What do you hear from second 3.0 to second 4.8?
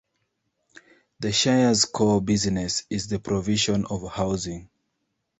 the provision of housing.